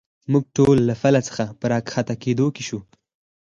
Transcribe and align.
موږ 0.31 0.43
ټول 0.57 0.77
له 0.89 0.95
پله 1.01 1.19
څخه 1.27 1.43
په 1.59 1.65
را 1.71 1.79
کښته 1.89 2.15
کېدو 2.23 2.45
شو. 2.67 2.79